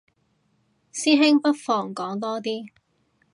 [0.91, 2.71] 師兄不妨講多啲